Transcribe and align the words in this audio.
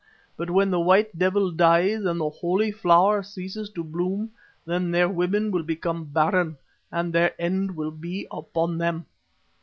But 0.35 0.49
when 0.49 0.71
the 0.71 0.79
White 0.79 1.19
Devil 1.19 1.51
dies 1.51 2.05
and 2.05 2.19
the 2.19 2.31
Holy 2.31 2.71
Flower 2.71 3.21
ceases 3.21 3.69
to 3.73 3.83
bloom, 3.83 4.31
then 4.65 4.89
their 4.89 5.07
women 5.07 5.51
will 5.51 5.61
become 5.61 6.05
barren 6.05 6.57
and 6.91 7.13
their 7.13 7.39
end 7.39 7.75
will 7.75 7.91
be 7.91 8.25
upon 8.31 8.79
them." 8.79 9.05